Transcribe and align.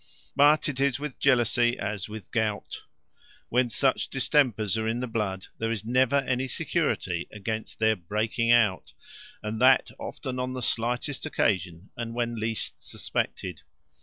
But 0.35 0.67
it 0.67 0.79
is 0.79 0.97
with 0.99 1.19
jealousy 1.19 1.77
as 1.77 2.09
with 2.09 2.23
the 2.23 2.29
gout: 2.31 2.81
when 3.49 3.69
such 3.69 4.09
distempers 4.09 4.75
are 4.75 4.87
in 4.87 4.99
the 4.99 5.05
blood, 5.05 5.45
there 5.59 5.69
is 5.69 5.85
never 5.85 6.15
any 6.15 6.47
security 6.47 7.27
against 7.31 7.77
their 7.77 7.95
breaking 7.95 8.49
out; 8.51 8.93
and 9.43 9.61
that 9.61 9.91
often 9.99 10.39
on 10.39 10.53
the 10.53 10.63
slightest 10.63 11.27
occasions, 11.27 11.91
and 11.95 12.15
when 12.15 12.35
least 12.39 12.81
suspected. 12.81 13.61